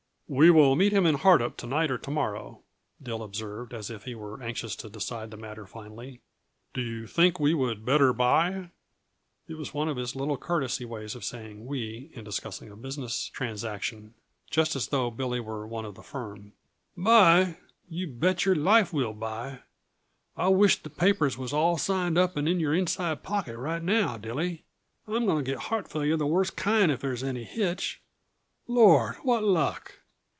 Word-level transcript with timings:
"We 0.33 0.49
will 0.49 0.77
meet 0.77 0.93
him 0.93 1.05
in 1.05 1.15
Hardup 1.15 1.57
to 1.57 1.67
night 1.67 1.91
or 1.91 1.97
to 1.97 2.09
morrow," 2.09 2.63
Dill 3.03 3.21
observed, 3.21 3.73
as 3.73 3.89
if 3.89 4.05
he 4.05 4.15
were 4.15 4.41
anxious 4.41 4.77
to 4.77 4.87
decide 4.89 5.29
the 5.29 5.35
matter 5.35 5.65
finally. 5.65 6.21
"Do 6.73 6.79
you 6.79 7.05
think 7.05 7.37
we 7.37 7.53
would 7.53 7.83
better 7.83 8.13
buy?" 8.13 8.69
It 9.49 9.55
was 9.55 9.73
one 9.73 9.89
of 9.89 9.97
his 9.97 10.15
little 10.15 10.37
courteous 10.37 10.79
ways 10.79 11.11
to 11.11 11.21
say 11.21 11.51
"we" 11.53 12.11
in 12.13 12.23
discussing 12.23 12.71
a 12.71 12.77
business 12.77 13.25
transaction, 13.27 14.13
just 14.49 14.73
as 14.73 14.87
though 14.87 15.11
Billy 15.11 15.41
were 15.41 15.67
one 15.67 15.83
of 15.83 15.95
the 15.95 16.01
firm. 16.01 16.53
"Buy? 16.95 17.57
You 17.89 18.07
bet 18.07 18.45
your 18.45 18.55
life 18.55 18.93
we'll 18.93 19.11
buy! 19.11 19.59
I 20.37 20.47
wisht 20.47 20.83
the 20.85 20.89
papers 20.89 21.37
was 21.37 21.51
all 21.51 21.77
signed 21.77 22.17
up 22.17 22.37
and 22.37 22.47
in 22.47 22.61
your 22.61 22.73
inside 22.73 23.21
pocket 23.21 23.57
right 23.57 23.83
now, 23.83 24.15
Dilly. 24.15 24.63
I'm 25.09 25.25
going 25.25 25.43
to 25.43 25.51
get 25.51 25.63
heart 25.63 25.89
failure 25.89 26.15
the 26.15 26.25
worst 26.25 26.55
kind 26.55 26.89
if 26.89 27.01
there's 27.01 27.21
any 27.21 27.43
hitch. 27.43 28.01
Lord, 28.65 29.15
what 29.23 29.43
luck!" 29.43 29.97